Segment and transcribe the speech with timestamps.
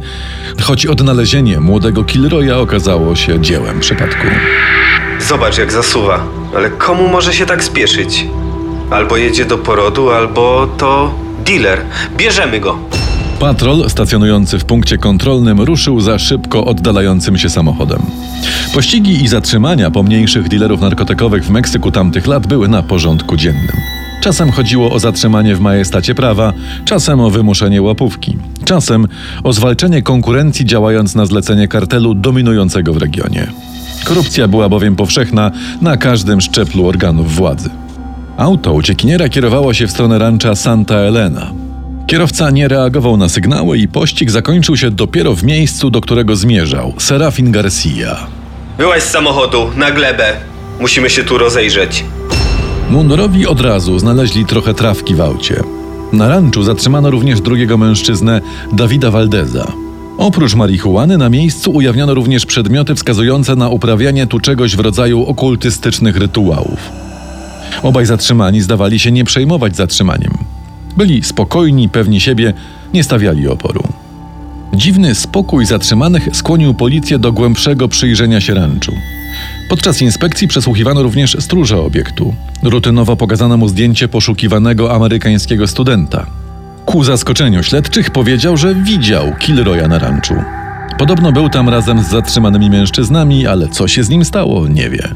[0.62, 4.28] choć odnalezienie młodego Kilroya okazało się dziełem przypadku.
[5.28, 6.23] Zobacz jak zasuwa,
[6.56, 8.26] ale komu może się tak spieszyć?
[8.92, 11.82] Albo jedzie do porodu, albo to dealer.
[12.17, 12.80] Bierzemy go.
[13.39, 18.02] Patrol stacjonujący w punkcie kontrolnym ruszył za szybko oddalającym się samochodem.
[18.73, 23.77] Pościgi i zatrzymania pomniejszych dealerów narkotykowych w Meksyku tamtych lat były na porządku dziennym.
[24.22, 26.53] Czasem chodziło o zatrzymanie w majestacie prawa,
[26.86, 29.08] czasem o wymuszenie łapówki, czasem
[29.44, 33.47] o zwalczenie konkurencji działając na zlecenie kartelu dominującego w regionie.
[34.03, 37.70] Korupcja była bowiem powszechna na każdym szczeplu organów władzy.
[38.38, 41.64] Auto uciekiniera kierowało się w stronę rancha Santa Elena.
[42.08, 46.94] Kierowca nie reagował na sygnały i pościg zakończył się dopiero w miejscu, do którego zmierzał
[46.98, 48.28] Serafin Garcia.
[48.78, 50.33] Wyłaź z samochodu, na glebę.
[50.80, 52.06] Musimy się tu rozejrzeć.
[52.89, 55.64] Mundurowi od razu znaleźli trochę trawki w aucie.
[56.14, 58.42] Na ranczu zatrzymano również drugiego mężczyznę,
[58.73, 59.72] Dawida Valdeza.
[60.17, 66.17] Oprócz marihuany na miejscu ujawniono również przedmioty wskazujące na uprawianie tu czegoś w rodzaju okultystycznych
[66.17, 66.80] rytuałów.
[67.83, 70.45] Obaj zatrzymani zdawali się nie przejmować zatrzymaniem.
[70.98, 72.54] Byli spokojni, pewni siebie,
[72.94, 73.83] nie stawiali oporu.
[74.73, 78.92] Dziwny spokój zatrzymanych skłonił policję do głębszego przyjrzenia się ranczu.
[79.70, 82.34] Podczas inspekcji przesłuchiwano również stróża obiektu.
[82.64, 86.26] Rutynowo pokazano mu zdjęcie poszukiwanego amerykańskiego studenta.
[86.86, 90.34] Ku zaskoczeniu śledczych powiedział, że widział Kilroya na ranczu.
[90.98, 95.10] Podobno był tam razem z zatrzymanymi mężczyznami, ale co się z nim stało, nie wie.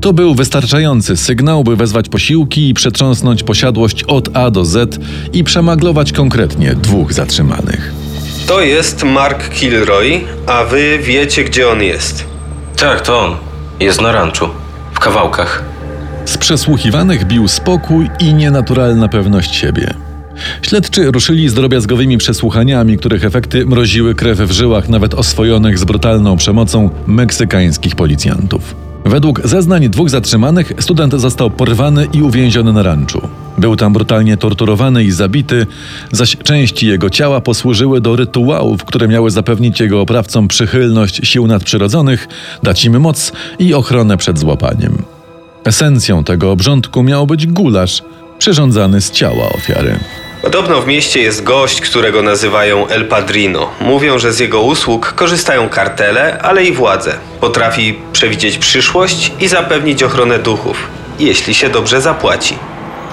[0.00, 5.00] To był wystarczający sygnał, by wezwać posiłki i przetrząsnąć posiadłość od A do Z
[5.32, 7.92] i przemaglować konkretnie dwóch zatrzymanych.
[8.46, 12.24] To jest Mark Kilroy, a wy wiecie gdzie on jest.
[12.76, 13.36] Tak, to on.
[13.80, 14.48] Jest na ranczu.
[14.92, 15.64] W kawałkach.
[16.24, 19.94] Z przesłuchiwanych bił spokój i nienaturalna pewność siebie.
[20.62, 26.36] Śledczy ruszyli z drobiazgowymi przesłuchaniami, których efekty mroziły krew w żyłach nawet oswojonych z brutalną
[26.36, 28.89] przemocą meksykańskich policjantów.
[29.04, 33.28] Według zeznań dwóch zatrzymanych student został porwany i uwięziony na ranczu.
[33.58, 35.66] Był tam brutalnie torturowany i zabity,
[36.12, 42.28] zaś części jego ciała posłużyły do rytuałów, które miały zapewnić jego oprawcom przychylność sił nadprzyrodzonych,
[42.62, 45.02] dać im moc i ochronę przed złapaniem.
[45.64, 48.02] Esencją tego obrządku miał być gulasz
[48.38, 49.98] przyrządzany z ciała ofiary.
[50.42, 53.68] Podobno w mieście jest gość, którego nazywają El Padrino.
[53.80, 57.14] Mówią, że z jego usług korzystają kartele, ale i władze.
[57.40, 60.76] Potrafi przewidzieć przyszłość i zapewnić ochronę duchów,
[61.18, 62.54] jeśli się dobrze zapłaci.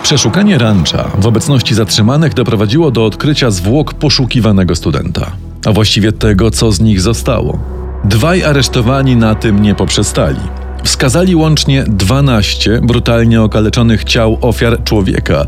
[0.04, 5.32] Przeszukanie rancza w obecności zatrzymanych doprowadziło do odkrycia zwłok poszukiwanego studenta,
[5.66, 7.60] a właściwie tego, co z nich zostało.
[8.04, 10.40] Dwaj aresztowani na tym nie poprzestali.
[10.84, 15.46] Wskazali łącznie 12 brutalnie okaleczonych ciał ofiar człowieka,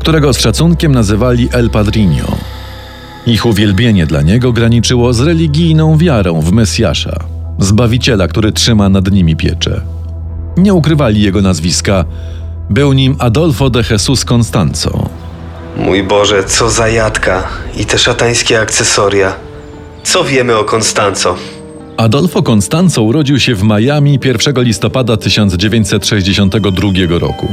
[0.00, 2.36] którego z szacunkiem nazywali El Padrino.
[3.26, 7.18] Ich uwielbienie dla niego graniczyło z religijną wiarą w Mesjasza,
[7.58, 9.80] Zbawiciela, który trzyma nad nimi pieczę.
[10.56, 12.04] Nie ukrywali jego nazwiska,
[12.70, 15.08] był nim Adolfo de Jesus Constanzo.
[15.76, 19.34] Mój Boże, co za jadka i te szatańskie akcesoria.
[20.02, 21.36] Co wiemy o Konstanco?
[21.96, 27.48] Adolfo Constanzo urodził się w Miami 1 listopada 1962 roku.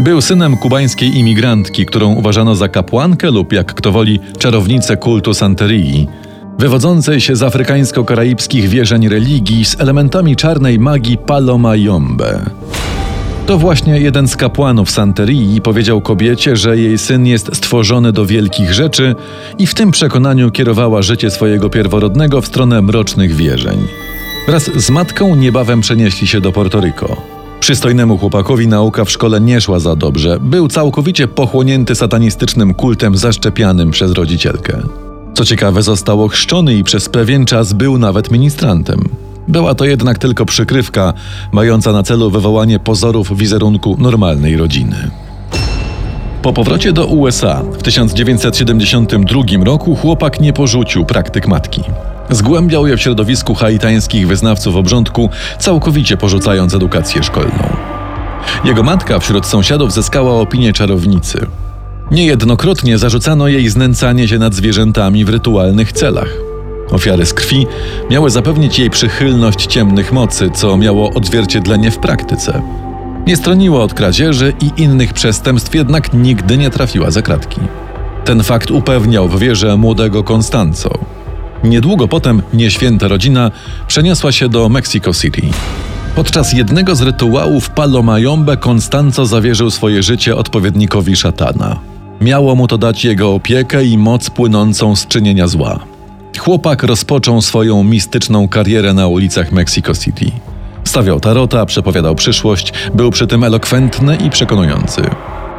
[0.00, 6.08] Był synem kubańskiej imigrantki, którą uważano za kapłankę lub, jak kto woli, czarownicę kultu Santerii,
[6.58, 12.42] wywodzącej się z afrykańsko-karaibskich wierzeń religii z elementami czarnej magii Paloma Yombe.
[13.46, 18.72] To właśnie jeden z kapłanów Santerii powiedział kobiecie, że jej syn jest stworzony do wielkich
[18.72, 19.14] rzeczy
[19.58, 23.78] i w tym przekonaniu kierowała życie swojego pierworodnego w stronę mrocznych wierzeń.
[24.46, 27.33] Wraz z matką niebawem przenieśli się do Porto Rico.
[27.64, 30.38] Przystojnemu chłopakowi nauka w szkole nie szła za dobrze.
[30.40, 34.82] Był całkowicie pochłonięty satanistycznym kultem zaszczepianym przez rodzicielkę.
[35.34, 39.00] Co ciekawe, został ochrzczony i przez pewien czas był nawet ministrantem.
[39.48, 41.12] Była to jednak tylko przykrywka,
[41.52, 45.10] mająca na celu wywołanie pozorów wizerunku normalnej rodziny.
[46.42, 51.82] Po powrocie do USA w 1972 roku chłopak nie porzucił praktyk matki.
[52.30, 57.76] Zgłębiał je w środowisku haitańskich wyznawców obrządku, całkowicie porzucając edukację szkolną.
[58.64, 61.46] Jego matka wśród sąsiadów zyskała opinię czarownicy.
[62.10, 66.28] Niejednokrotnie zarzucano jej znęcanie się nad zwierzętami w rytualnych celach.
[66.90, 67.66] Ofiary z krwi
[68.10, 72.62] miały zapewnić jej przychylność ciemnych mocy, co miało odzwierciedlenie w praktyce.
[73.26, 77.60] Nie stroniła od kradzieży i innych przestępstw, jednak nigdy nie trafiła za kratki.
[78.24, 80.98] Ten fakt upewniał w wierze młodego Konstanco.
[81.64, 83.50] Niedługo potem nieświęta rodzina
[83.86, 85.42] przeniosła się do Mexico City.
[86.16, 91.78] Podczas jednego z rytuałów Palo Mayombe Konstanco zawierzył swoje życie odpowiednikowi szatana.
[92.20, 95.78] Miało mu to dać jego opiekę i moc płynącą z czynienia zła.
[96.38, 100.30] Chłopak rozpoczął swoją mistyczną karierę na ulicach Mexico City.
[100.84, 105.02] Stawiał tarota, przepowiadał przyszłość, był przy tym elokwentny i przekonujący.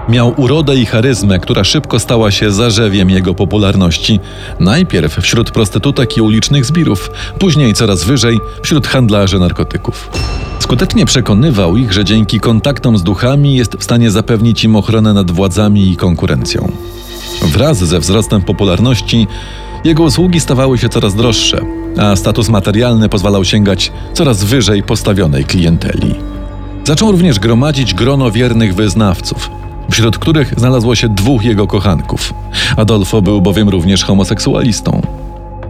[0.10, 4.20] Miał urodę i charyzmę, która szybko stała się zarzewiem jego popularności.
[4.60, 10.10] Najpierw wśród prostytutek i ulicznych zbirów, później coraz wyżej wśród handlarzy narkotyków.
[10.60, 15.32] Skutecznie przekonywał ich, że dzięki kontaktom z duchami jest w stanie zapewnić im ochronę nad
[15.32, 16.72] władzami i konkurencją.
[17.42, 19.28] Wraz ze wzrostem popularności
[19.84, 21.62] jego usługi stawały się coraz droższe,
[21.98, 26.16] a status materialny pozwalał sięgać coraz wyżej postawionej klienteli.
[26.84, 29.50] Zaczął również gromadzić grono wiernych wyznawców,
[29.92, 32.34] wśród których znalazło się dwóch jego kochanków.
[32.78, 35.02] Adolfo był bowiem również homoseksualistą.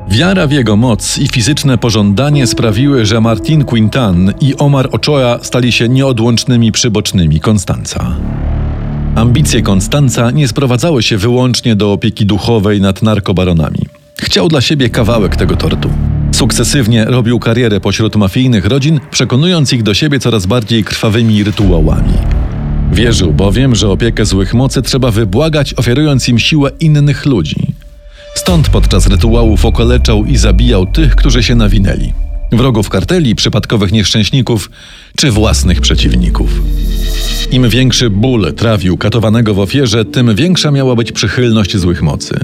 [0.07, 5.71] Wiara w jego moc i fizyczne pożądanie sprawiły, że Martin Quintan i Omar Ochoa stali
[5.71, 8.15] się nieodłącznymi przybocznymi Konstanca.
[9.15, 13.79] Ambicje Konstanca nie sprowadzały się wyłącznie do opieki duchowej nad narkobaronami.
[14.17, 15.89] Chciał dla siebie kawałek tego tortu.
[16.31, 22.13] Sukcesywnie robił karierę pośród mafijnych rodzin, przekonując ich do siebie coraz bardziej krwawymi rytuałami.
[22.93, 27.55] Wierzył bowiem, że opiekę złych mocy trzeba wybłagać, ofiarując im siłę innych ludzi.
[28.35, 32.13] Stąd podczas rytuałów okaleczał i zabijał tych, którzy się nawinęli.
[32.51, 34.71] Wrogów karteli, przypadkowych nieszczęśników
[35.17, 36.61] czy własnych przeciwników.
[37.51, 42.39] Im większy ból trawił katowanego w ofierze, tym większa miała być przychylność złych mocy.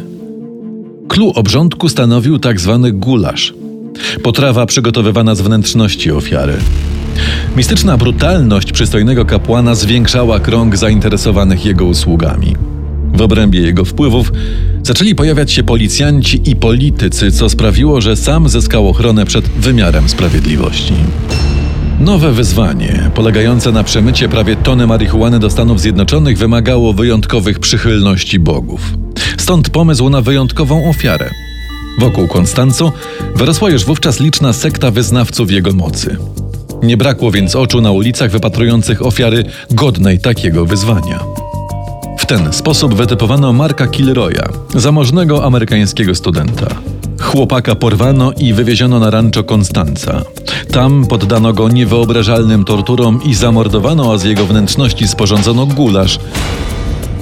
[1.08, 3.54] Klu obrządku stanowił tak zwany gulasz.
[4.24, 6.54] Potrawa przygotowywana z wnętrzności ofiary.
[7.56, 12.56] Mistyczna brutalność przystojnego kapłana zwiększała krąg zainteresowanych jego usługami.
[13.14, 14.32] W obrębie jego wpływów
[14.84, 20.94] zaczęli pojawiać się policjanci i politycy, co sprawiło, że sam zyskał ochronę przed wymiarem sprawiedliwości.
[22.00, 28.82] Nowe wyzwanie, polegające na przemycie prawie tony marihuany do Stanów Zjednoczonych, wymagało wyjątkowych przychylności bogów.
[29.38, 31.30] Stąd pomysł na wyjątkową ofiarę.
[32.00, 32.92] Wokół Konstanco
[33.36, 36.18] wyrosła już wówczas liczna sekta wyznawców jego mocy.
[36.84, 41.20] Nie brakło więc oczu na ulicach wypatrujących ofiary godnej takiego wyzwania.
[42.18, 46.68] W ten sposób wytypowano Marka Kilroya, zamożnego amerykańskiego studenta.
[47.20, 50.22] Chłopaka porwano i wywieziono na rancho Konstanca.
[50.72, 56.20] Tam poddano go niewyobrażalnym torturom i zamordowano, a z jego wnętrzności sporządzono gulasz,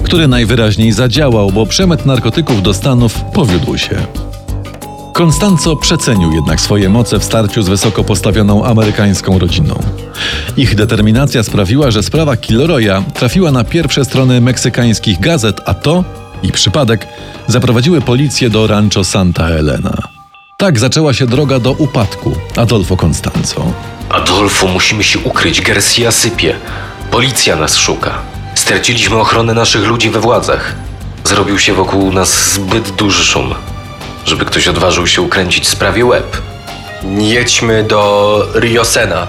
[0.02, 3.96] który najwyraźniej zadziałał, bo przemyt narkotyków do Stanów powiódł się.
[5.20, 9.82] Konstanco przecenił jednak swoje moce w starciu z wysoko postawioną amerykańską rodziną.
[10.56, 16.04] Ich determinacja sprawiła, że sprawa Kilroya trafiła na pierwsze strony meksykańskich gazet, a to
[16.42, 17.06] i przypadek
[17.46, 19.96] zaprowadziły policję do rancho Santa Elena.
[20.58, 23.72] Tak zaczęła się droga do upadku Adolfo Constanzo.
[24.08, 25.60] Adolfo, musimy się ukryć.
[25.60, 26.56] Garcia sypie.
[27.10, 28.18] Policja nas szuka.
[28.54, 30.74] Straciliśmy ochronę naszych ludzi we władzach.
[31.24, 33.54] Zrobił się wokół nas zbyt duży szum,
[34.24, 36.42] żeby ktoś odważył się ukręcić sprawie łeb.
[37.18, 39.26] Jedźmy do Riosena.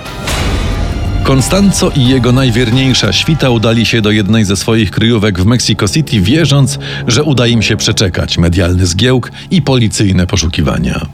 [1.24, 6.22] Konstanco i jego najwierniejsza świta udali się do jednej ze swoich kryjówek w Mexico City,
[6.22, 11.06] wierząc, że uda im się przeczekać medialny zgiełk i policyjne poszukiwania.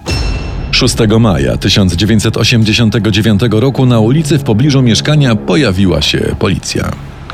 [0.72, 6.92] 6 maja 1989 roku na ulicy w pobliżu mieszkania pojawiła się policja.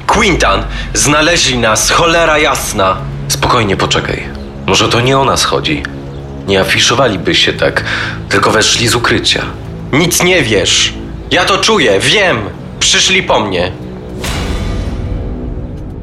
[0.07, 2.97] Quintan, znaleźli nas, cholera jasna.
[3.27, 4.23] Spokojnie poczekaj.
[4.65, 5.83] Może to nie o nas chodzi.
[6.47, 7.83] Nie afiszowaliby się tak,
[8.29, 9.45] tylko weszli z ukrycia.
[9.93, 10.93] Nic nie wiesz.
[11.31, 12.37] Ja to czuję, wiem.
[12.79, 13.71] Przyszli po mnie.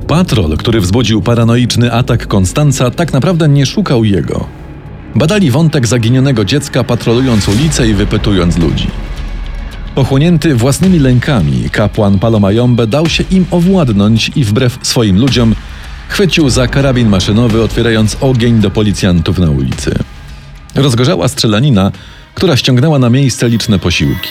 [0.06, 4.46] Patrol, który wzbudził paranoiczny atak Konstanca, tak naprawdę nie szukał jego.
[5.14, 8.86] Badali wątek zaginionego dziecka, patrolując ulice i wypytując ludzi.
[9.94, 15.54] Pochłonięty własnymi lękami, kapłan Palomayombe dał się im owładnąć i wbrew swoim ludziom
[16.08, 19.94] chwycił za karabin maszynowy, otwierając ogień do policjantów na ulicy.
[20.80, 21.92] Rozgorzała strzelanina,
[22.34, 24.30] która ściągnęła na miejsce liczne posiłki.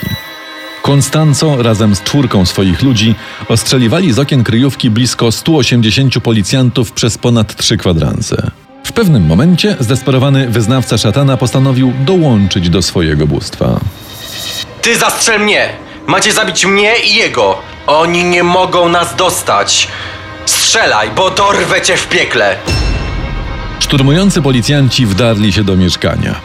[0.81, 3.15] Konstanco razem z czwórką swoich ludzi
[3.49, 8.51] ostrzeliwali z okien kryjówki blisko 180 policjantów przez ponad trzy kwadranse.
[8.83, 13.79] W pewnym momencie zdesperowany wyznawca szatana postanowił dołączyć do swojego bóstwa.
[14.81, 15.69] Ty zastrzel mnie!
[16.07, 17.57] Macie zabić mnie i jego!
[17.87, 19.87] Oni nie mogą nas dostać!
[20.45, 22.55] Strzelaj, bo dorwę cię w piekle!
[23.79, 26.35] Szturmujący policjanci wdarli się do mieszkania.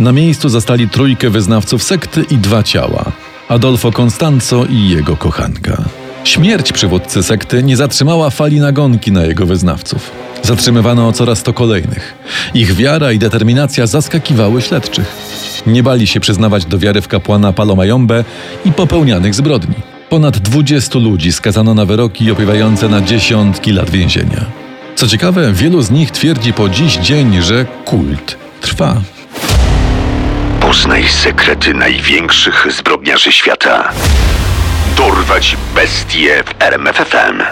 [0.00, 3.04] Na miejscu zastali trójkę wyznawców sekty i dwa ciała:
[3.48, 5.84] Adolfo Constanzo i jego kochanka.
[6.24, 10.10] Śmierć przywódcy sekty nie zatrzymała fali nagonki na jego wyznawców.
[10.42, 12.14] Zatrzymywano coraz to kolejnych.
[12.54, 15.16] Ich wiara i determinacja zaskakiwały śledczych.
[15.66, 18.24] Nie bali się przyznawać do wiary w kapłana Palomayombe
[18.64, 19.74] i popełnianych zbrodni.
[20.08, 24.65] Ponad 20 ludzi skazano na wyroki opiewające na dziesiątki lat więzienia.
[24.96, 28.96] Co ciekawe, wielu z nich twierdzi po dziś dzień, że kult trwa.
[30.60, 33.92] Poznaj sekrety największych zbrodniarzy świata.
[34.96, 37.42] Dorwać bestie w RMFFM.